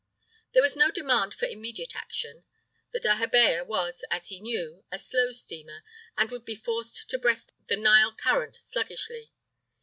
[0.53, 2.43] There was no demand for immediate action.
[2.91, 5.83] The dahabeah was, as he knew, a slow steamer,
[6.17, 9.31] and would be forced to breast the Nile current sluggishly.